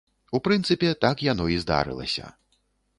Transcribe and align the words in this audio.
У 0.37 0.39
прынцыпе, 0.47 0.89
так 1.05 1.23
яно 1.31 1.45
і 1.57 1.61
здарылася. 1.67 2.37